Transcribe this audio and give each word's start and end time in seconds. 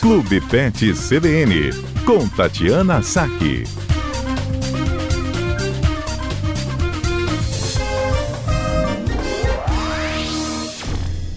Clube 0.00 0.40
Pet 0.48 0.94
CBN, 0.94 1.72
com 2.06 2.26
Tatiana 2.26 3.02
Saque. 3.02 3.64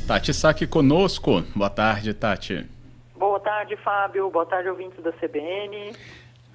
Tati 0.07 0.33
Saque 0.33 0.65
conosco. 0.65 1.43
Boa 1.53 1.69
tarde, 1.69 2.13
Tati. 2.13 2.65
Boa 3.19 3.37
tarde, 3.41 3.75
Fábio. 3.83 4.31
Boa 4.31 4.45
tarde, 4.45 4.69
ouvintes 4.69 5.03
da 5.03 5.11
CBN. 5.11 5.91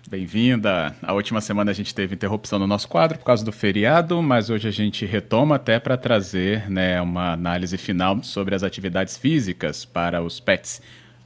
Bem-vinda. 0.09 0.97
A 1.03 1.13
última 1.13 1.43
semana 1.43 1.73
a 1.73 1.75
gente 1.75 1.95
teve 1.95 2.15
interrupção 2.15 2.59
no 2.59 2.67
nosso 2.67 2.89
quadro 2.89 3.19
por 3.19 3.27
causa 3.27 3.45
do 3.45 3.53
feriado, 3.53 4.23
mas 4.23 4.49
hoje 4.49 4.67
a 4.67 4.73
gente 4.73 5.05
retoma 5.05 5.57
até 5.57 5.79
para 5.79 5.99
trazer 5.99 6.71
né, 6.71 7.03
uma 7.03 7.35
análise 7.35 7.77
final 7.77 8.23
sobre 8.23 8.55
as 8.55 8.63
atividades 8.63 9.19
físicas 9.19 9.85
para 9.85 10.23
os 10.23 10.41
pets. 10.41 10.81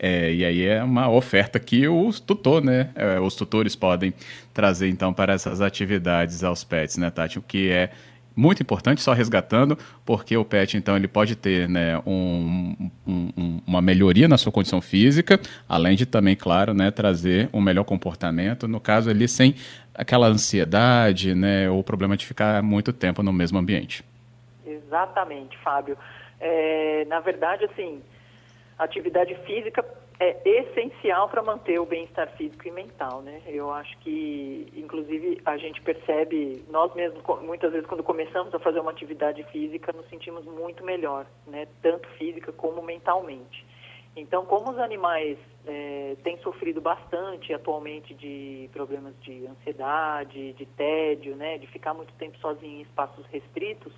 É, 0.05 0.35
e 0.35 0.45
aí 0.45 0.67
é 0.67 0.83
uma 0.83 1.09
oferta 1.09 1.61
que 1.61 1.87
o 1.87 2.11
tutor, 2.13 2.61
né, 2.61 2.91
é, 2.97 3.21
os 3.21 3.37
tutores 3.37 3.77
podem 3.77 4.13
trazer 4.53 4.89
então 4.89 5.15
para 5.15 5.33
essas 5.33 5.61
atividades 5.61 6.43
aos 6.43 6.65
pets, 6.65 6.97
né, 6.97 7.09
Tati? 7.09 7.39
O 7.39 7.43
que 7.43 7.71
é 7.71 7.91
muito 8.35 8.61
importante, 8.61 9.01
só 9.01 9.13
resgatando, 9.13 9.79
porque 10.05 10.37
o 10.37 10.45
pet, 10.45 10.77
então, 10.77 10.97
ele 10.97 11.07
pode 11.07 11.37
ter 11.37 11.69
né, 11.69 11.99
um, 12.05 12.91
um, 13.07 13.61
uma 13.65 13.81
melhoria 13.81 14.27
na 14.27 14.37
sua 14.37 14.51
condição 14.51 14.81
física, 14.81 15.39
além 15.69 15.95
de 15.95 16.05
também, 16.05 16.35
claro, 16.35 16.75
né, 16.75 16.91
trazer 16.91 17.49
um 17.53 17.61
melhor 17.61 17.85
comportamento, 17.85 18.67
no 18.67 18.81
caso 18.81 19.09
ali, 19.09 19.29
sem 19.29 19.55
aquela 19.95 20.27
ansiedade, 20.27 21.33
né, 21.33 21.71
ou 21.71 21.85
problema 21.85 22.17
de 22.17 22.27
ficar 22.27 22.61
muito 22.61 22.93
tempo 22.93 23.23
no 23.23 23.33
mesmo 23.33 23.59
ambiente. 23.59 24.05
Exatamente, 24.67 25.57
Fábio. 25.59 25.97
É, 26.41 27.05
na 27.09 27.21
verdade, 27.21 27.67
assim, 27.67 28.01
atividade 28.85 29.35
física 29.47 29.85
é 30.21 30.41
essencial 30.45 31.29
para 31.29 31.43
manter 31.43 31.81
o 31.81 31.87
bem-estar 31.87 32.31
físico 32.37 32.69
e 32.69 32.71
mental, 32.71 33.23
né? 33.23 33.43
Eu 33.47 33.73
acho 33.73 33.97
que, 33.99 34.73
inclusive, 34.77 35.41
a 35.45 35.57
gente 35.57 35.81
percebe, 35.83 36.65
nós 36.71 36.95
mesmos, 36.95 37.23
muitas 37.43 37.73
vezes, 37.73 37.87
quando 37.89 38.05
começamos 38.05 38.55
a 38.55 38.59
fazer 38.61 38.79
uma 38.79 38.93
atividade 38.93 39.43
física, 39.45 39.93
nos 39.93 40.09
sentimos 40.09 40.45
muito 40.45 40.85
melhor, 40.85 41.27
né? 41.47 41.67
Tanto 41.83 42.09
física 42.11 42.53
como 42.53 42.81
mentalmente. 42.83 43.67
Então, 44.15 44.45
como 44.45 44.71
os 44.71 44.79
animais 44.79 45.39
é, 45.67 46.17
têm 46.23 46.37
sofrido 46.39 46.81
bastante 46.81 47.53
atualmente 47.53 48.15
de 48.15 48.69
problemas 48.73 49.15
de 49.23 49.47
ansiedade, 49.47 50.53
de 50.53 50.67
tédio, 50.67 51.35
né? 51.35 51.59
De 51.59 51.67
ficar 51.67 51.95
muito 51.95 52.13
tempo 52.15 52.39
sozinho 52.39 52.79
em 52.79 52.83
espaços 52.83 53.27
restritos, 53.27 53.93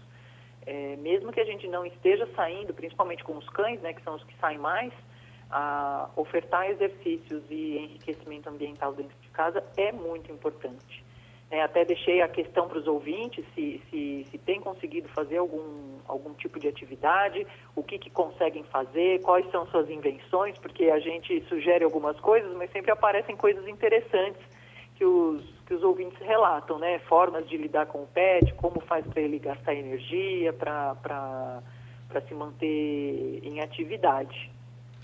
é, 0.66 0.96
mesmo 0.96 1.32
que 1.32 1.40
a 1.40 1.44
gente 1.44 1.66
não 1.68 1.84
esteja 1.84 2.28
saindo, 2.34 2.72
principalmente 2.72 3.22
com 3.22 3.36
os 3.36 3.48
cães, 3.50 3.80
né? 3.80 3.92
Que 3.92 4.02
são 4.02 4.14
os 4.14 4.24
que 4.24 4.34
saem 4.38 4.58
mais, 4.58 4.92
a 5.50 6.10
ofertar 6.16 6.68
exercícios 6.70 7.42
e 7.50 7.78
enriquecimento 7.78 8.48
ambiental 8.48 8.92
dentro 8.92 9.16
de 9.20 9.28
casa 9.28 9.62
é 9.76 9.92
muito 9.92 10.32
importante. 10.32 11.04
É, 11.50 11.62
até 11.62 11.84
deixei 11.84 12.22
a 12.22 12.28
questão 12.28 12.66
para 12.66 12.78
os 12.78 12.86
ouvintes 12.86 13.44
se, 13.54 13.80
se, 13.90 14.26
se 14.30 14.38
tem 14.38 14.60
conseguido 14.60 15.08
fazer 15.10 15.36
algum, 15.36 15.98
algum 16.08 16.32
tipo 16.34 16.58
de 16.58 16.66
atividade, 16.66 17.46
o 17.76 17.82
que, 17.82 17.98
que 17.98 18.10
conseguem 18.10 18.64
fazer, 18.64 19.20
quais 19.20 19.48
são 19.50 19.66
suas 19.66 19.88
invenções, 19.90 20.58
porque 20.58 20.86
a 20.86 20.98
gente 20.98 21.44
sugere 21.48 21.84
algumas 21.84 22.18
coisas, 22.18 22.52
mas 22.56 22.72
sempre 22.72 22.90
aparecem 22.90 23.36
coisas 23.36 23.68
interessantes 23.68 24.42
que 24.94 25.04
os, 25.04 25.42
que 25.66 25.74
os 25.74 25.82
ouvintes 25.82 26.18
relatam, 26.20 26.78
né? 26.78 26.98
Formas 27.00 27.48
de 27.48 27.56
lidar 27.56 27.86
com 27.86 28.02
o 28.02 28.06
pet, 28.06 28.52
como 28.54 28.80
faz 28.80 29.06
para 29.06 29.20
ele 29.20 29.38
gastar 29.38 29.74
energia, 29.74 30.52
para 30.52 31.62
se 32.28 32.34
manter 32.34 33.40
em 33.42 33.60
atividade. 33.60 34.50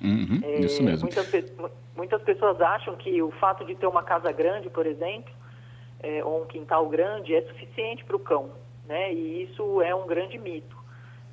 Uhum, 0.03 0.41
é, 0.43 0.61
isso 0.61 0.83
mesmo. 0.83 1.03
Muitas, 1.03 1.53
muitas 1.97 2.23
pessoas 2.23 2.61
acham 2.61 2.97
que 2.97 3.21
o 3.23 3.31
fato 3.33 3.65
de 3.65 3.75
ter 3.75 3.87
uma 3.87 4.03
casa 4.03 4.33
grande, 4.33 4.71
por 4.71 4.87
exemplo, 4.87 5.33
é, 6.03 6.25
ou 6.25 6.43
um 6.43 6.47
quintal 6.47 6.89
grande, 6.89 7.35
é 7.35 7.43
suficiente 7.43 8.05
para 8.05 8.17
o 8.17 8.21
cão, 8.21 8.51
né? 8.87 9.13
E 9.13 9.43
isso 9.43 9.83
é 9.83 9.95
um 9.95 10.07
grande 10.07 10.39
mito. 10.39 10.79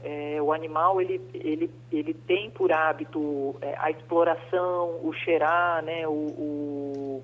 É, 0.04 0.40
o 0.42 0.54
animal 0.54 1.02
ele, 1.02 1.20
ele, 1.34 1.72
ele 1.92 2.14
tem 2.14 2.52
por 2.52 2.72
hábito 2.72 3.56
é, 3.62 3.76
a 3.80 3.90
exploração, 3.90 5.00
o 5.02 5.12
cheirar, 5.14 5.84
né? 5.84 6.08
O, 6.08 6.12
o, 6.12 7.24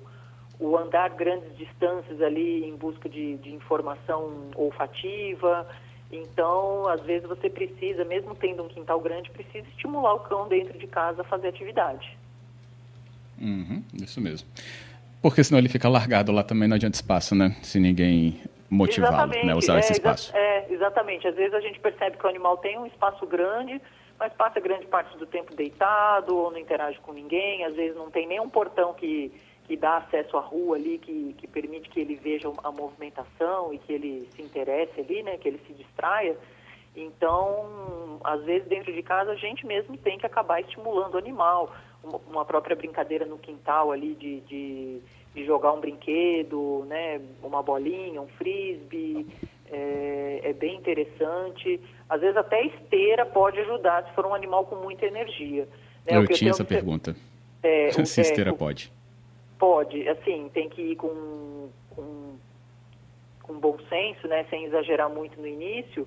andar 0.84 1.10
grandes 1.10 1.56
distâncias 1.56 2.20
ali 2.20 2.64
em 2.64 2.76
busca 2.76 3.08
de, 3.08 3.36
de 3.38 3.52
informação 3.52 4.50
olfativa. 4.54 5.66
Então, 6.12 6.86
às 6.88 7.00
vezes 7.02 7.28
você 7.28 7.50
precisa, 7.50 8.04
mesmo 8.04 8.34
tendo 8.34 8.62
um 8.62 8.68
quintal 8.68 9.00
grande, 9.00 9.30
precisa 9.30 9.66
estimular 9.68 10.14
o 10.14 10.20
cão 10.20 10.46
dentro 10.48 10.78
de 10.78 10.86
casa 10.86 11.22
a 11.22 11.24
fazer 11.24 11.48
atividade. 11.48 12.16
Uhum, 13.40 13.82
isso 14.00 14.20
mesmo. 14.20 14.48
Porque 15.20 15.42
senão 15.42 15.58
ele 15.58 15.68
fica 15.68 15.88
largado 15.88 16.30
lá 16.30 16.42
também, 16.42 16.68
não 16.68 16.76
adianta 16.76 16.96
espaço, 16.96 17.34
né? 17.34 17.56
Se 17.62 17.80
ninguém 17.80 18.42
motivá-lo, 18.68 19.32
né? 19.44 19.54
Usar 19.54 19.76
é, 19.76 19.78
esse 19.80 19.92
espaço. 19.92 20.36
É, 20.36 20.66
exatamente. 20.70 21.26
Às 21.26 21.34
vezes 21.34 21.54
a 21.54 21.60
gente 21.60 21.80
percebe 21.80 22.16
que 22.16 22.26
o 22.26 22.28
animal 22.28 22.58
tem 22.58 22.78
um 22.78 22.86
espaço 22.86 23.26
grande, 23.26 23.80
mas 24.18 24.32
passa 24.34 24.60
grande 24.60 24.86
parte 24.86 25.16
do 25.16 25.26
tempo 25.26 25.54
deitado 25.54 26.36
ou 26.36 26.50
não 26.50 26.58
interage 26.58 26.98
com 27.00 27.12
ninguém. 27.12 27.64
Às 27.64 27.74
vezes 27.74 27.96
não 27.96 28.10
tem 28.10 28.26
nem 28.26 28.40
um 28.40 28.48
portão 28.48 28.94
que 28.94 29.32
que 29.64 29.76
dá 29.76 29.96
acesso 29.96 30.36
à 30.36 30.40
rua 30.40 30.76
ali, 30.76 30.98
que, 30.98 31.34
que 31.38 31.46
permite 31.46 31.88
que 31.88 32.00
ele 32.00 32.16
veja 32.16 32.52
a 32.62 32.70
movimentação 32.70 33.72
e 33.72 33.78
que 33.78 33.92
ele 33.92 34.28
se 34.34 34.42
interesse 34.42 35.00
ali, 35.00 35.22
né, 35.22 35.38
que 35.38 35.48
ele 35.48 35.60
se 35.66 35.72
distraia. 35.72 36.36
Então, 36.94 38.20
às 38.22 38.44
vezes 38.44 38.68
dentro 38.68 38.92
de 38.92 39.02
casa 39.02 39.32
a 39.32 39.36
gente 39.36 39.66
mesmo 39.66 39.96
tem 39.96 40.18
que 40.18 40.26
acabar 40.26 40.60
estimulando 40.60 41.14
o 41.14 41.18
animal, 41.18 41.74
uma, 42.28 42.44
própria 42.44 42.76
brincadeira 42.76 43.24
no 43.24 43.38
quintal 43.38 43.90
ali 43.90 44.14
de, 44.14 44.40
de, 44.40 45.00
de, 45.34 45.44
jogar 45.44 45.72
um 45.72 45.80
brinquedo, 45.80 46.84
né, 46.86 47.20
uma 47.42 47.62
bolinha, 47.62 48.20
um 48.20 48.28
frisbee, 48.28 49.26
é, 49.72 50.40
é 50.44 50.52
bem 50.52 50.76
interessante. 50.76 51.80
Às 52.08 52.20
vezes 52.20 52.36
até 52.36 52.62
esteira 52.66 53.24
pode 53.24 53.58
ajudar 53.60 54.04
se 54.04 54.14
for 54.14 54.26
um 54.26 54.34
animal 54.34 54.66
com 54.66 54.76
muita 54.76 55.06
energia. 55.06 55.66
Né? 56.06 56.18
Eu, 56.18 56.20
eu 56.20 56.28
tinha 56.28 56.50
essa 56.50 56.64
pergunta. 56.64 57.16
É, 57.62 57.90
se 58.04 58.20
esteira 58.20 58.50
é, 58.50 58.54
pode. 58.54 58.92
Pode, 59.64 60.06
assim, 60.10 60.50
tem 60.52 60.68
que 60.68 60.82
ir 60.82 60.96
com, 60.96 61.70
com, 61.96 62.36
com 63.42 63.54
bom 63.58 63.78
senso, 63.88 64.28
né, 64.28 64.44
sem 64.50 64.66
exagerar 64.66 65.08
muito 65.08 65.40
no 65.40 65.46
início, 65.46 66.06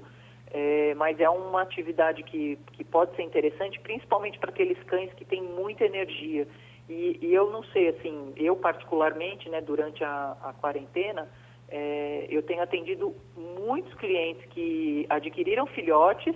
é, 0.51 0.93
mas 0.93 1.19
é 1.19 1.27
uma 1.27 1.63
atividade 1.63 2.21
que, 2.21 2.59
que 2.73 2.83
pode 2.83 3.15
ser 3.15 3.23
interessante, 3.23 3.79
principalmente 3.79 4.37
para 4.37 4.51
aqueles 4.51 4.77
cães 4.83 5.11
que 5.13 5.25
têm 5.25 5.41
muita 5.41 5.85
energia. 5.85 6.47
E, 6.87 7.17
e, 7.19 7.33
eu 7.33 7.49
não 7.49 7.63
sei, 7.63 7.87
assim, 7.87 8.31
eu 8.35 8.55
particularmente, 8.55 9.49
né, 9.49 9.59
durante 9.59 10.03
a, 10.03 10.37
a 10.39 10.53
quarentena, 10.53 11.27
é, 11.67 12.27
eu 12.29 12.43
tenho 12.43 12.61
atendido 12.61 13.15
muitos 13.35 13.91
clientes 13.95 14.45
que 14.51 15.07
adquiriram 15.09 15.65
filhotes, 15.65 16.35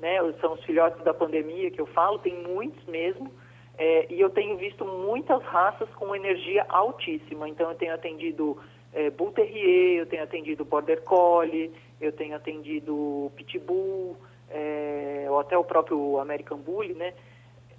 né, 0.00 0.16
são 0.40 0.54
os 0.54 0.64
filhotes 0.64 1.04
da 1.04 1.12
pandemia 1.12 1.70
que 1.70 1.80
eu 1.82 1.86
falo, 1.88 2.20
tem 2.20 2.42
muitos 2.42 2.82
mesmo, 2.86 3.30
é, 3.76 4.06
e 4.12 4.20
eu 4.20 4.30
tenho 4.30 4.56
visto 4.56 4.84
muitas 4.84 5.42
raças 5.42 5.88
com 5.94 6.14
energia 6.14 6.64
altíssima. 6.68 7.48
Então, 7.48 7.70
eu 7.70 7.76
tenho 7.76 7.94
atendido 7.94 8.56
é, 8.92 9.10
Bull 9.10 9.32
Terrier, 9.32 9.98
eu 9.98 10.06
tenho 10.06 10.22
atendido 10.22 10.64
Border 10.64 11.02
Collie, 11.02 11.72
eu 12.00 12.12
tenho 12.12 12.36
atendido 12.36 13.32
Pitbull, 13.36 14.16
é, 14.50 15.26
ou 15.28 15.40
até 15.40 15.58
o 15.58 15.64
próprio 15.64 16.18
American 16.18 16.58
Bully, 16.58 16.94
né? 16.94 17.12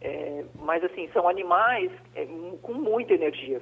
É, 0.01 0.43
mas, 0.59 0.83
assim, 0.83 1.09
são 1.13 1.27
animais 1.27 1.91
é, 2.13 2.25
com 2.61 2.73
muita 2.73 3.13
energia. 3.13 3.61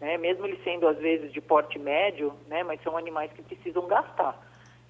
Né? 0.00 0.16
Mesmo 0.18 0.46
eles 0.46 0.62
sendo, 0.62 0.86
às 0.86 0.98
vezes, 0.98 1.32
de 1.32 1.40
porte 1.40 1.78
médio, 1.78 2.32
né? 2.46 2.62
mas 2.62 2.80
são 2.82 2.96
animais 2.96 3.32
que 3.32 3.42
precisam 3.42 3.86
gastar. 3.86 4.40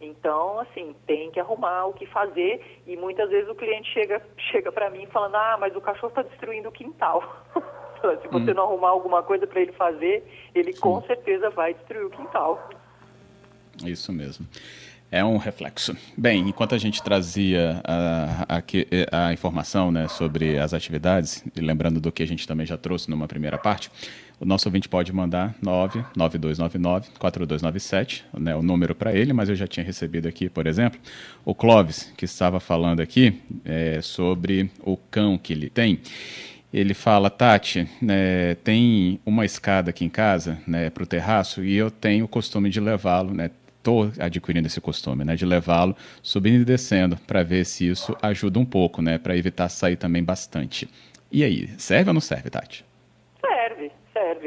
Então, 0.04 0.60
assim, 0.60 0.94
tem 1.06 1.30
que 1.30 1.40
arrumar 1.40 1.86
o 1.86 1.92
que 1.92 2.06
fazer 2.06 2.82
e 2.86 2.96
muitas 2.96 3.30
vezes 3.30 3.48
o 3.48 3.54
cliente 3.54 3.92
chega, 3.92 4.22
chega 4.50 4.70
para 4.70 4.90
mim 4.90 5.06
falando, 5.06 5.36
ah, 5.36 5.56
mas 5.58 5.74
o 5.74 5.80
cachorro 5.80 6.08
está 6.08 6.22
destruindo 6.22 6.68
o 6.68 6.72
quintal. 6.72 7.22
Se 8.22 8.28
você 8.28 8.50
hum. 8.50 8.54
não 8.54 8.64
arrumar 8.64 8.90
alguma 8.90 9.22
coisa 9.22 9.46
para 9.46 9.62
ele 9.62 9.72
fazer, 9.72 10.50
ele 10.54 10.74
Sim. 10.74 10.80
com 10.80 11.00
certeza 11.02 11.48
vai 11.48 11.72
destruir 11.72 12.04
o 12.04 12.10
quintal. 12.10 12.68
Isso 13.82 14.12
mesmo. 14.12 14.46
É 15.14 15.24
um 15.24 15.36
reflexo. 15.36 15.96
Bem, 16.18 16.48
enquanto 16.48 16.74
a 16.74 16.78
gente 16.78 17.00
trazia 17.00 17.80
a, 17.84 18.46
a, 18.48 19.28
a 19.28 19.32
informação 19.32 19.92
né, 19.92 20.08
sobre 20.08 20.58
as 20.58 20.74
atividades, 20.74 21.44
e 21.54 21.60
lembrando 21.60 22.00
do 22.00 22.10
que 22.10 22.20
a 22.20 22.26
gente 22.26 22.48
também 22.48 22.66
já 22.66 22.76
trouxe 22.76 23.08
numa 23.08 23.28
primeira 23.28 23.56
parte, 23.56 23.92
o 24.40 24.44
nosso 24.44 24.66
ouvinte 24.66 24.88
pode 24.88 25.12
mandar 25.12 25.54
99299-4297, 25.62 28.22
né, 28.36 28.56
o 28.56 28.62
número 28.62 28.92
para 28.92 29.14
ele, 29.14 29.32
mas 29.32 29.48
eu 29.48 29.54
já 29.54 29.68
tinha 29.68 29.86
recebido 29.86 30.26
aqui, 30.26 30.48
por 30.48 30.66
exemplo, 30.66 30.98
o 31.44 31.54
Clóvis, 31.54 32.12
que 32.16 32.24
estava 32.24 32.58
falando 32.58 32.98
aqui 32.98 33.40
é, 33.64 34.00
sobre 34.02 34.68
o 34.80 34.96
cão 34.96 35.38
que 35.38 35.52
ele 35.52 35.70
tem. 35.70 36.00
Ele 36.72 36.92
fala, 36.92 37.30
Tati, 37.30 37.88
né, 38.02 38.56
tem 38.64 39.20
uma 39.24 39.44
escada 39.44 39.90
aqui 39.90 40.04
em 40.04 40.08
casa 40.08 40.58
né, 40.66 40.90
para 40.90 41.04
o 41.04 41.06
terraço 41.06 41.62
e 41.62 41.76
eu 41.76 41.88
tenho 41.88 42.24
o 42.24 42.28
costume 42.28 42.68
de 42.68 42.80
levá-lo, 42.80 43.32
né, 43.32 43.48
estou 43.84 44.10
adquirindo 44.18 44.66
esse 44.66 44.80
costume, 44.80 45.24
né, 45.24 45.36
de 45.36 45.44
levá-lo 45.44 45.94
subindo 46.22 46.62
e 46.62 46.64
descendo 46.64 47.16
para 47.26 47.42
ver 47.42 47.64
se 47.66 47.88
isso 47.88 48.16
ajuda 48.22 48.58
um 48.58 48.64
pouco, 48.64 49.02
né, 49.02 49.18
para 49.18 49.36
evitar 49.36 49.68
sair 49.68 49.96
também 49.96 50.24
bastante. 50.24 50.88
E 51.30 51.44
aí, 51.44 51.68
serve 51.78 52.10
ou 52.10 52.14
não 52.14 52.20
serve, 52.20 52.48
Tati? 52.50 52.84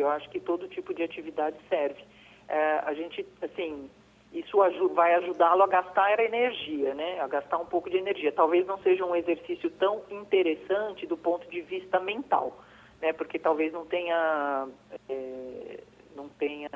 Eu 0.07 0.11
acho 0.11 0.29
que 0.29 0.39
todo 0.39 0.67
tipo 0.69 0.93
de 0.93 1.03
atividade 1.03 1.57
serve. 1.67 2.01
É, 2.47 2.79
a 2.85 2.93
gente, 2.93 3.25
assim, 3.41 3.89
isso 4.31 4.57
vai 4.93 5.15
ajudá-lo 5.15 5.63
a 5.63 5.67
gastar 5.67 6.05
a 6.05 6.23
energia, 6.23 6.93
né? 6.93 7.19
A 7.19 7.27
gastar 7.27 7.57
um 7.57 7.65
pouco 7.65 7.89
de 7.89 7.97
energia. 7.97 8.31
Talvez 8.31 8.65
não 8.65 8.77
seja 8.79 9.03
um 9.05 9.15
exercício 9.15 9.69
tão 9.71 10.01
interessante 10.09 11.05
do 11.05 11.17
ponto 11.17 11.49
de 11.49 11.61
vista 11.61 11.99
mental, 11.99 12.63
né? 13.01 13.11
Porque 13.11 13.37
talvez 13.37 13.73
não 13.73 13.85
tenha, 13.85 14.67
é, 15.09 15.79
não 16.15 16.29
tenha, 16.29 16.69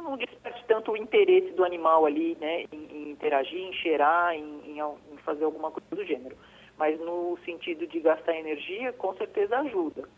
não 0.00 0.16
desperte 0.16 0.64
tanto 0.66 0.92
o 0.92 0.96
interesse 0.96 1.50
do 1.52 1.64
animal 1.64 2.06
ali, 2.06 2.36
né? 2.40 2.64
Em, 2.72 2.86
em 2.90 3.10
interagir, 3.10 3.60
em 3.60 3.72
cheirar, 3.74 4.34
em, 4.34 4.60
em, 4.64 4.78
em 4.80 5.16
fazer 5.18 5.44
alguma 5.44 5.70
coisa 5.70 5.88
do 5.90 6.04
gênero. 6.04 6.36
Mas 6.78 6.98
no 7.00 7.36
sentido 7.44 7.86
de 7.86 8.00
gastar 8.00 8.36
energia, 8.36 8.92
com 8.92 9.14
certeza 9.14 9.58
ajuda. 9.58 10.08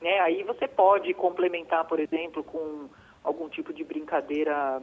Né? 0.00 0.20
Aí 0.20 0.42
você 0.42 0.68
pode 0.68 1.14
complementar, 1.14 1.86
por 1.86 1.98
exemplo, 1.98 2.44
com 2.44 2.88
algum 3.22 3.48
tipo 3.48 3.72
de 3.72 3.82
brincadeira 3.82 4.82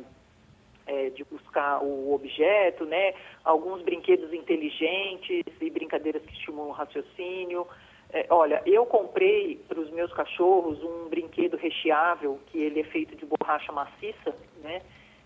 é, 0.88 1.10
de 1.12 1.24
buscar 1.24 1.84
o 1.84 2.14
objeto, 2.14 2.86
né? 2.86 3.14
Alguns 3.44 3.82
brinquedos 3.84 4.34
inteligentes 4.34 5.46
e 5.62 5.70
brincadeiras 5.70 6.24
que 6.24 6.34
estimulam 6.34 6.70
o 6.70 6.74
raciocínio. 6.74 7.68
É, 8.14 8.26
olha, 8.30 8.62
eu 8.66 8.86
comprei 8.86 9.56
para 9.68 9.80
os 9.80 9.90
meus 9.92 10.12
cachorros 10.14 10.84
um 10.84 11.08
brinquedo 11.08 11.56
recheável, 11.56 12.40
que 12.48 12.58
ele 12.58 12.82
é 12.82 12.84
feito 12.84 13.16
de 13.16 13.26
borracha 13.26 13.72
maciça, 13.72 14.36
né? 14.62 14.82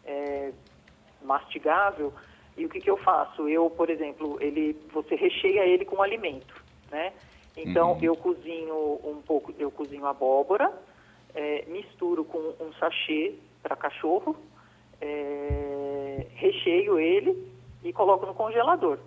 É, 0.06 0.52
mastigável. 1.24 2.14
E 2.56 2.66
o 2.66 2.70
que, 2.70 2.80
que 2.80 2.90
eu 2.90 2.98
faço? 2.98 3.50
Eu, 3.50 3.70
por 3.70 3.90
exemplo, 3.90 4.38
ele, 4.40 4.78
você 4.94 5.16
recheia 5.16 5.66
ele 5.66 5.84
com 5.84 6.02
alimento, 6.02 6.64
né? 6.92 7.12
Então 7.58 7.94
uhum. 7.94 8.00
eu 8.02 8.16
cozinho 8.16 9.00
um 9.04 9.22
pouco, 9.26 9.54
eu 9.58 9.72
cozinho 9.72 10.06
abóbora, 10.06 10.72
é, 11.34 11.66
misturo 11.68 12.24
com 12.24 12.38
um 12.38 12.72
sachê 12.80 13.34
para 13.64 13.76
cachorro, 13.76 14.36
é, 15.02 16.28
recheio 16.36 17.00
ele 17.00 17.52
e 17.84 17.92
coloco 17.92 18.26
no 18.26 18.34
congelador. 18.34 19.00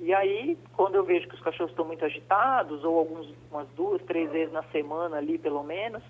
E 0.00 0.14
aí, 0.14 0.56
quando 0.74 0.94
eu 0.94 1.04
vejo 1.04 1.28
que 1.28 1.34
os 1.34 1.42
cachorros 1.42 1.72
estão 1.72 1.84
muito 1.84 2.04
agitados, 2.04 2.82
ou 2.84 2.98
alguns, 2.98 3.34
umas 3.50 3.68
duas, 3.76 4.00
três 4.02 4.30
vezes 4.30 4.52
na 4.52 4.62
semana 4.64 5.18
ali, 5.18 5.36
pelo 5.36 5.62
menos, 5.62 6.02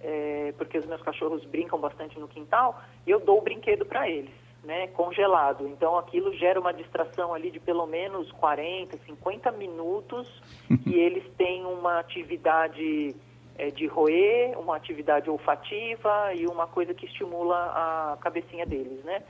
é, 0.00 0.54
porque 0.56 0.78
os 0.78 0.86
meus 0.86 1.02
cachorros 1.02 1.44
brincam 1.44 1.78
bastante 1.78 2.18
no 2.18 2.28
quintal, 2.28 2.80
eu 3.06 3.20
dou 3.20 3.38
o 3.38 3.42
brinquedo 3.42 3.84
para 3.84 4.08
eles, 4.08 4.32
né, 4.64 4.86
congelado. 4.88 5.68
Então, 5.68 5.98
aquilo 5.98 6.32
gera 6.32 6.58
uma 6.58 6.72
distração 6.72 7.34
ali 7.34 7.50
de 7.50 7.60
pelo 7.60 7.86
menos 7.86 8.32
40, 8.32 8.96
50 9.04 9.52
minutos, 9.52 10.42
e 10.86 10.94
eles 10.94 11.24
têm 11.36 11.62
uma 11.66 11.98
atividade 11.98 13.14
é, 13.58 13.70
de 13.70 13.86
roer, 13.86 14.58
uma 14.58 14.76
atividade 14.76 15.28
olfativa 15.28 16.32
e 16.34 16.46
uma 16.46 16.66
coisa 16.66 16.94
que 16.94 17.04
estimula 17.04 17.56
a 17.56 18.16
cabecinha 18.18 18.64
deles, 18.64 19.04
né? 19.04 19.22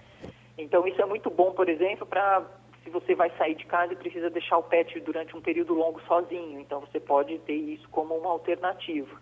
Então 0.59 0.87
isso 0.87 1.01
é 1.03 1.05
muito 1.05 1.29
bom, 1.29 1.53
por 1.53 1.69
exemplo, 1.69 2.07
para 2.07 2.43
se 2.87 2.91
você 2.91 3.17
vai 3.17 3.31
sair 3.37 3.57
de 3.57 3.67
casa 3.67 3.93
e 3.93 3.97
precisa 3.97 4.31
deixar 4.31 4.59
o 4.59 4.63
pet 4.63 5.01
durante 5.01 5.37
um 5.37 5.41
período 5.41 5.75
longo 5.75 6.01
sozinho. 6.07 6.61
Então 6.61 6.79
você 6.81 7.01
pode 7.01 7.37
ter 7.41 7.57
isso 7.57 7.89
como 7.91 8.15
uma 8.15 8.31
alternativa, 8.31 9.21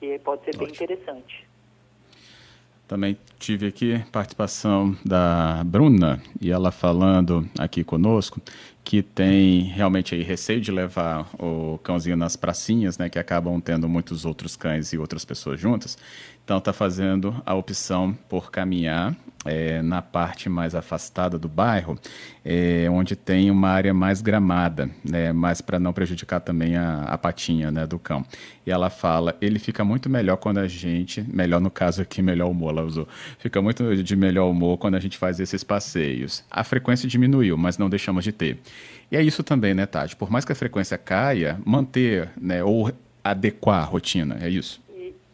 que 0.00 0.18
pode 0.20 0.44
ser 0.44 0.50
Ótimo. 0.50 0.64
bem 0.64 0.74
interessante. 0.74 1.46
Também 2.88 3.18
tive 3.38 3.66
aqui 3.66 4.02
participação 4.10 4.96
da 5.04 5.62
Bruna 5.64 6.20
e 6.40 6.50
ela 6.50 6.72
falando 6.72 7.46
aqui 7.58 7.84
conosco 7.84 8.40
que 8.82 9.02
tem 9.02 9.62
realmente 9.62 10.14
aí 10.14 10.22
receio 10.22 10.60
de 10.60 10.72
levar 10.72 11.28
o 11.38 11.78
cãozinho 11.78 12.16
nas 12.16 12.36
pracinhas, 12.36 12.98
né, 12.98 13.08
que 13.08 13.18
acabam 13.18 13.60
tendo 13.60 13.88
muitos 13.88 14.24
outros 14.24 14.56
cães 14.56 14.92
e 14.92 14.98
outras 14.98 15.24
pessoas 15.24 15.60
juntas. 15.60 15.96
Então 16.44 16.58
está 16.58 16.72
fazendo 16.72 17.40
a 17.46 17.54
opção 17.54 18.12
por 18.28 18.50
caminhar 18.50 19.14
é, 19.44 19.80
na 19.82 20.02
parte 20.02 20.48
mais 20.48 20.74
afastada 20.74 21.38
do 21.38 21.48
bairro, 21.48 21.96
é, 22.44 22.88
onde 22.90 23.14
tem 23.14 23.50
uma 23.50 23.68
área 23.68 23.94
mais 23.94 24.20
gramada, 24.20 24.90
né, 25.08 25.32
mas 25.32 25.60
para 25.60 25.78
não 25.78 25.92
prejudicar 25.92 26.40
também 26.40 26.76
a, 26.76 27.02
a 27.04 27.16
patinha 27.16 27.70
né, 27.70 27.86
do 27.86 27.98
cão. 27.98 28.24
E 28.66 28.70
ela 28.70 28.90
fala, 28.90 29.36
ele 29.40 29.60
fica 29.60 29.84
muito 29.84 30.10
melhor 30.10 30.38
quando 30.38 30.58
a 30.58 30.66
gente, 30.66 31.24
melhor 31.32 31.60
no 31.60 31.70
caso 31.70 32.02
aqui, 32.02 32.20
melhor 32.20 32.50
humor, 32.50 32.70
ela 32.70 32.82
usou, 32.82 33.06
fica 33.38 33.62
muito 33.62 34.02
de 34.02 34.16
melhor 34.16 34.50
humor 34.50 34.76
quando 34.76 34.96
a 34.96 35.00
gente 35.00 35.16
faz 35.16 35.38
esses 35.38 35.62
passeios. 35.62 36.42
A 36.50 36.64
frequência 36.64 37.08
diminuiu, 37.08 37.56
mas 37.56 37.78
não 37.78 37.88
deixamos 37.88 38.24
de 38.24 38.32
ter. 38.32 38.58
E 39.10 39.16
é 39.16 39.22
isso 39.22 39.42
também, 39.42 39.74
né, 39.74 39.86
Tati? 39.86 40.14
Por 40.14 40.30
mais 40.30 40.44
que 40.44 40.52
a 40.52 40.54
frequência 40.54 40.96
caia, 40.96 41.58
manter, 41.64 42.30
né, 42.40 42.62
ou 42.62 42.90
adequar 43.24 43.82
a 43.82 43.84
rotina, 43.84 44.38
é 44.40 44.48
isso? 44.48 44.82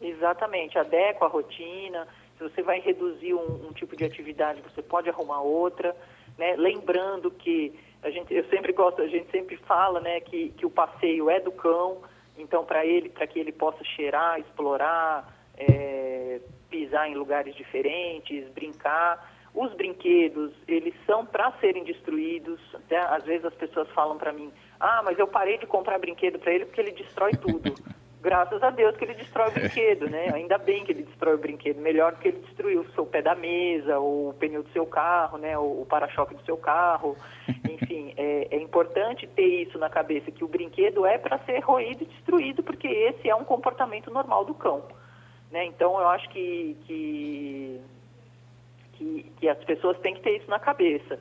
Exatamente, 0.00 0.78
adequa 0.78 1.26
a 1.26 1.28
rotina. 1.28 2.06
Se 2.36 2.42
você 2.42 2.62
vai 2.62 2.80
reduzir 2.80 3.34
um, 3.34 3.68
um 3.68 3.72
tipo 3.72 3.96
de 3.96 4.04
atividade, 4.04 4.62
você 4.62 4.82
pode 4.82 5.08
arrumar 5.08 5.40
outra, 5.40 5.94
né? 6.36 6.54
Lembrando 6.56 7.30
que 7.30 7.72
a 8.02 8.10
gente, 8.10 8.32
eu 8.32 8.44
sempre 8.48 8.72
gosto, 8.72 9.02
a 9.02 9.08
gente 9.08 9.30
sempre 9.30 9.56
fala, 9.56 10.00
né, 10.00 10.20
que, 10.20 10.50
que 10.50 10.66
o 10.66 10.70
passeio 10.70 11.30
é 11.30 11.40
do 11.40 11.52
cão. 11.52 11.98
Então, 12.38 12.64
para 12.64 12.84
ele, 12.84 13.08
para 13.08 13.26
que 13.26 13.38
ele 13.38 13.52
possa 13.52 13.82
cheirar, 13.84 14.38
explorar, 14.38 15.34
é, 15.56 16.40
pisar 16.68 17.08
em 17.08 17.14
lugares 17.14 17.54
diferentes, 17.54 18.48
brincar. 18.50 19.35
Os 19.56 19.72
brinquedos, 19.72 20.52
eles 20.68 20.94
são 21.06 21.24
para 21.24 21.50
serem 21.52 21.82
destruídos. 21.82 22.60
Né? 22.90 22.98
Às 22.98 23.24
vezes 23.24 23.46
as 23.46 23.54
pessoas 23.54 23.88
falam 23.92 24.18
para 24.18 24.30
mim, 24.30 24.52
ah, 24.78 25.00
mas 25.02 25.18
eu 25.18 25.26
parei 25.26 25.56
de 25.56 25.66
comprar 25.66 25.98
brinquedo 25.98 26.38
para 26.38 26.52
ele 26.52 26.66
porque 26.66 26.80
ele 26.82 26.92
destrói 26.92 27.32
tudo. 27.32 27.74
Graças 28.20 28.62
a 28.62 28.70
Deus 28.70 28.94
que 28.96 29.04
ele 29.04 29.14
destrói 29.14 29.48
o 29.48 29.52
brinquedo, 29.52 30.10
né? 30.10 30.30
Ainda 30.34 30.58
bem 30.58 30.84
que 30.84 30.92
ele 30.92 31.04
destrói 31.04 31.36
o 31.36 31.38
brinquedo. 31.38 31.80
Melhor 31.80 32.12
do 32.12 32.18
que 32.18 32.28
ele 32.28 32.40
destruiu 32.40 32.80
o 32.80 32.90
seu 32.90 33.06
pé 33.06 33.22
da 33.22 33.34
mesa, 33.34 33.98
ou 33.98 34.30
o 34.30 34.34
pneu 34.34 34.62
do 34.62 34.68
seu 34.70 34.84
carro, 34.84 35.38
né? 35.38 35.56
O, 35.56 35.82
o 35.82 35.86
para-choque 35.88 36.34
do 36.34 36.44
seu 36.44 36.56
carro. 36.56 37.16
Enfim, 37.70 38.12
é, 38.16 38.48
é 38.50 38.60
importante 38.60 39.26
ter 39.28 39.62
isso 39.62 39.78
na 39.78 39.88
cabeça, 39.88 40.30
que 40.30 40.44
o 40.44 40.48
brinquedo 40.48 41.06
é 41.06 41.16
para 41.16 41.38
ser 41.40 41.60
roído 41.60 42.02
e 42.02 42.06
destruído, 42.06 42.62
porque 42.62 42.88
esse 42.88 43.28
é 43.28 43.34
um 43.34 43.44
comportamento 43.44 44.10
normal 44.10 44.44
do 44.44 44.54
cão. 44.54 44.82
Né? 45.50 45.64
Então, 45.64 45.98
eu 46.00 46.08
acho 46.08 46.28
que, 46.30 46.76
que 46.84 47.75
as 49.48 49.62
pessoas 49.64 49.98
têm 49.98 50.14
que 50.14 50.22
ter 50.22 50.36
isso 50.36 50.50
na 50.50 50.58
cabeça. 50.58 51.18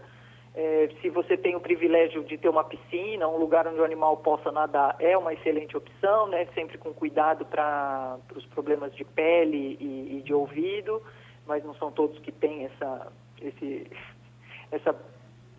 É, 0.57 0.89
se 1.01 1.10
você 1.10 1.36
tem 1.36 1.54
o 1.54 1.60
privilégio 1.60 2.24
de 2.24 2.38
ter 2.38 2.48
uma 2.48 2.63
piscina, 2.63 3.27
um 3.27 3.38
lugar 3.38 3.68
onde 3.68 3.80
o 3.80 3.83
animal 3.83 4.16
possa 4.18 4.54
nadar, 4.54 4.95
é 5.00 5.18
uma 5.18 5.33
excelente 5.33 5.75
opção, 5.75 6.27
né? 6.27 6.48
sempre 6.55 6.77
com 6.77 6.94
cuidado 6.94 7.46
para 7.46 8.17
os 8.34 8.46
problemas 8.46 8.96
de 8.96 9.03
pele 9.03 9.77
e, 9.82 10.17
e, 10.17 10.22
de 10.22 10.34
ouvido, 10.34 11.01
mas 11.46 11.62
não 11.65 11.75
são 11.75 11.91
todos 11.91 12.17
que 12.20 12.32
têm 12.32 12.65
essa, 12.65 13.12
esse, 13.41 13.91
essa 14.72 14.96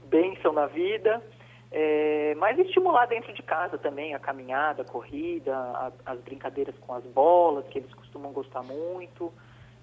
bênção 0.07 0.55
na 0.55 0.67
vida. 0.67 1.23
É, 1.71 2.35
mas 2.37 2.59
estimular 2.59 3.05
dentro 3.05 3.35
de 3.35 3.43
casa 3.43 3.77
também 3.77 4.15
a 4.15 4.19
caminhada, 4.19 4.81
a 4.81 4.85
corrida, 4.87 5.55
a, 5.55 5.93
as 6.07 6.21
brincadeiras 6.21 6.75
com 6.79 6.95
as 6.95 7.05
bolas, 7.05 7.67
que 7.69 7.81
eles 7.81 7.93
costumam 7.93 8.33
gostar 8.33 8.63
muito. 8.63 9.31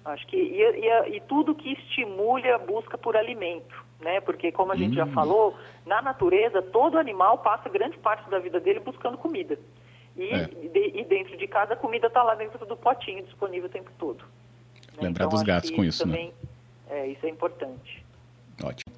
Acho 0.04 0.26
que 0.26 0.36
e, 0.36 0.60
e, 0.60 1.16
e, 1.16 1.20
tudo 1.20 1.54
que 1.54 1.72
estimule 1.72 2.50
a 2.50 2.58
busca 2.58 2.98
por 2.98 3.16
alimento, 3.16 3.74
né? 4.00 4.20
Porque 4.20 4.52
como 4.52 4.70
a 4.72 4.76
gente 4.76 4.92
hum. 4.92 4.96
já 4.96 5.06
falou, 5.06 5.56
na 5.86 6.02
natureza 6.02 6.60
todo 6.60 6.98
animal 6.98 7.38
passa 7.38 7.70
grande 7.70 7.96
parte 7.96 8.28
da 8.28 8.38
vida 8.38 8.60
dele 8.60 8.80
buscando 8.80 9.16
comida. 9.16 9.58
E, 10.14 10.28
é. 10.30 10.44
de, 10.44 10.98
e 10.98 11.04
dentro 11.04 11.36
de 11.36 11.46
casa 11.46 11.72
a 11.72 11.76
comida 11.76 12.08
está 12.08 12.22
lá 12.22 12.34
dentro 12.34 12.64
do 12.66 12.76
potinho 12.76 13.24
disponível 13.24 13.66
o 13.66 13.72
tempo 13.72 13.90
todo. 13.98 14.24
Né? 14.92 15.04
Lembrar 15.04 15.24
então, 15.24 15.28
dos 15.30 15.42
gatos 15.42 15.70
com 15.70 15.82
isso, 15.82 16.04
também, 16.04 16.28
né? 16.28 16.34
É, 16.90 17.06
isso 17.08 17.24
é 17.24 17.30
importante. 17.30 18.04
Ótimo. 18.62 18.92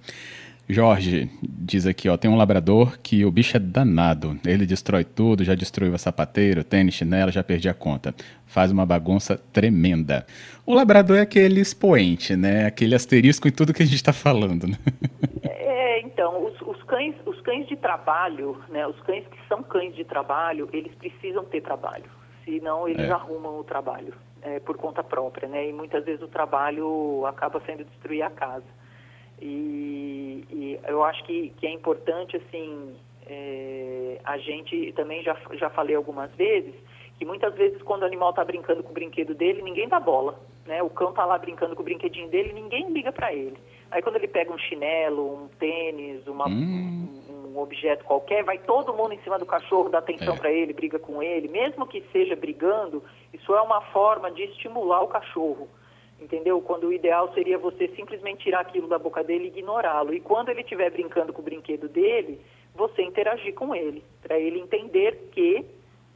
Jorge 0.68 1.30
diz 1.42 1.86
aqui, 1.86 2.08
ó, 2.08 2.16
tem 2.16 2.28
um 2.28 2.36
labrador 2.36 2.98
que 2.98 3.24
o 3.24 3.30
bicho 3.30 3.56
é 3.56 3.60
danado. 3.60 4.36
Ele 4.44 4.66
destrói 4.66 5.04
tudo, 5.04 5.44
já 5.44 5.54
destruiu 5.54 5.94
a 5.94 5.98
sapateiro, 5.98 6.64
tênis, 6.64 6.94
chinelo, 6.94 7.30
já 7.30 7.42
perdi 7.42 7.68
a 7.68 7.74
conta. 7.74 8.12
Faz 8.46 8.72
uma 8.72 8.84
bagunça 8.84 9.40
tremenda. 9.52 10.26
O 10.64 10.74
labrador 10.74 11.18
é 11.18 11.20
aquele 11.20 11.60
expoente, 11.60 12.34
né? 12.34 12.66
Aquele 12.66 12.96
asterisco 12.96 13.46
em 13.46 13.52
tudo 13.52 13.72
que 13.72 13.82
a 13.82 13.86
gente 13.86 13.96
está 13.96 14.12
falando, 14.12 14.66
né? 14.66 14.76
É, 15.44 16.00
então, 16.00 16.44
os, 16.44 16.60
os, 16.62 16.82
cães, 16.82 17.14
os 17.24 17.40
cães 17.42 17.68
de 17.68 17.76
trabalho, 17.76 18.60
né? 18.68 18.86
Os 18.88 19.00
cães 19.02 19.24
que 19.28 19.38
são 19.48 19.62
cães 19.62 19.94
de 19.94 20.04
trabalho, 20.04 20.68
eles 20.72 20.92
precisam 20.96 21.44
ter 21.44 21.60
trabalho. 21.60 22.10
Senão 22.44 22.88
eles 22.88 23.08
é. 23.08 23.12
arrumam 23.12 23.60
o 23.60 23.64
trabalho 23.64 24.14
é, 24.42 24.58
por 24.60 24.76
conta 24.76 25.02
própria, 25.02 25.48
né? 25.48 25.68
E 25.68 25.72
muitas 25.72 26.04
vezes 26.04 26.22
o 26.22 26.28
trabalho 26.28 27.24
acaba 27.26 27.60
sendo 27.64 27.84
destruir 27.84 28.22
a 28.22 28.30
casa. 28.30 28.64
E, 29.40 30.15
e 30.50 30.80
eu 30.86 31.02
acho 31.04 31.24
que, 31.24 31.50
que 31.56 31.66
é 31.66 31.70
importante, 31.72 32.36
assim, 32.36 32.94
é, 33.26 34.20
a 34.24 34.38
gente 34.38 34.92
também 34.92 35.22
já, 35.22 35.36
já 35.54 35.70
falei 35.70 35.96
algumas 35.96 36.30
vezes, 36.34 36.74
que 37.18 37.24
muitas 37.24 37.54
vezes 37.54 37.80
quando 37.82 38.02
o 38.02 38.06
animal 38.06 38.30
está 38.30 38.44
brincando 38.44 38.82
com 38.82 38.90
o 38.90 38.94
brinquedo 38.94 39.34
dele, 39.34 39.62
ninguém 39.62 39.88
dá 39.88 39.98
bola. 39.98 40.38
Né? 40.66 40.82
O 40.82 40.90
cão 40.90 41.10
está 41.10 41.24
lá 41.24 41.38
brincando 41.38 41.74
com 41.74 41.82
o 41.82 41.84
brinquedinho 41.84 42.28
dele, 42.28 42.52
ninguém 42.52 42.90
liga 42.90 43.12
para 43.12 43.32
ele. 43.32 43.56
Aí 43.90 44.02
quando 44.02 44.16
ele 44.16 44.28
pega 44.28 44.52
um 44.52 44.58
chinelo, 44.58 45.44
um 45.44 45.48
tênis, 45.58 46.26
uma, 46.26 46.48
hum. 46.48 47.08
um, 47.30 47.56
um 47.56 47.58
objeto 47.58 48.04
qualquer, 48.04 48.44
vai 48.44 48.58
todo 48.58 48.92
mundo 48.92 49.14
em 49.14 49.20
cima 49.20 49.38
do 49.38 49.46
cachorro, 49.46 49.88
dá 49.88 49.98
atenção 49.98 50.34
É. 50.34 50.38
para 50.38 50.50
ele, 50.50 50.72
briga 50.72 50.98
com 50.98 51.22
ele, 51.22 51.48
mesmo 51.48 51.86
que 51.86 52.02
seja 52.12 52.34
brigando, 52.34 53.02
isso 53.32 53.54
é 53.54 53.62
uma 53.62 53.80
forma 53.80 54.30
de 54.30 54.42
estimular 54.42 55.02
o 55.02 55.08
cachorro. 55.08 55.68
Entendeu? 56.20 56.60
Quando 56.60 56.88
o 56.88 56.92
ideal 56.92 57.32
seria 57.34 57.58
você 57.58 57.88
simplesmente 57.88 58.44
tirar 58.44 58.60
aquilo 58.60 58.88
da 58.88 58.98
boca 58.98 59.22
dele 59.22 59.44
e 59.44 59.58
ignorá-lo. 59.58 60.14
E 60.14 60.20
quando 60.20 60.48
ele 60.48 60.62
estiver 60.62 60.90
brincando 60.90 61.32
com 61.32 61.42
o 61.42 61.44
brinquedo 61.44 61.88
dele, 61.88 62.40
você 62.74 63.02
interagir 63.02 63.54
com 63.54 63.74
ele, 63.74 64.02
para 64.22 64.38
ele 64.38 64.58
entender 64.58 65.28
que 65.32 65.64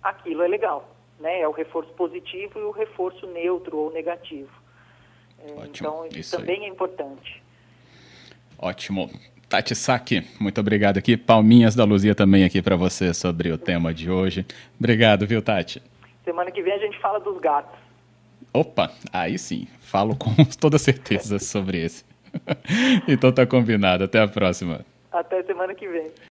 aquilo 0.02 0.42
é 0.42 0.48
legal. 0.48 0.88
Né? 1.18 1.40
É 1.40 1.48
o 1.48 1.52
reforço 1.52 1.92
positivo 1.92 2.58
e 2.58 2.62
o 2.62 2.70
reforço 2.70 3.26
neutro 3.26 3.76
ou 3.76 3.92
negativo. 3.92 4.50
É, 5.38 5.52
Ótimo, 5.52 5.88
Então, 5.88 6.06
isso, 6.06 6.18
isso 6.18 6.36
aí. 6.36 6.42
também 6.42 6.64
é 6.64 6.68
importante. 6.68 7.42
Ótimo. 8.58 9.10
Tati 9.48 9.74
Saki, 9.74 10.22
muito 10.38 10.60
obrigado 10.60 10.96
aqui. 10.98 11.16
Palminhas 11.16 11.74
da 11.74 11.82
Luzia 11.82 12.14
também 12.14 12.44
aqui 12.44 12.62
para 12.62 12.76
você 12.76 13.12
sobre 13.12 13.50
o 13.50 13.58
tema 13.58 13.92
de 13.92 14.08
hoje. 14.08 14.46
Obrigado, 14.78 15.26
viu, 15.26 15.42
Tati? 15.42 15.82
Semana 16.24 16.52
que 16.52 16.62
vem 16.62 16.72
a 16.74 16.78
gente 16.78 16.96
fala 17.00 17.18
dos 17.18 17.36
gatos. 17.40 17.79
Opa, 18.52 18.90
aí 19.12 19.38
sim, 19.38 19.66
falo 19.80 20.16
com 20.16 20.34
toda 20.58 20.78
certeza 20.78 21.38
sobre 21.38 21.84
esse. 21.84 22.04
então 23.08 23.32
tá 23.32 23.46
combinado. 23.46 24.04
Até 24.04 24.20
a 24.20 24.28
próxima. 24.28 24.84
Até 25.12 25.42
semana 25.42 25.74
que 25.74 25.88
vem. 25.88 26.06